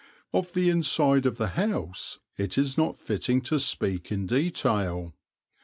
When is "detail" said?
4.25-5.13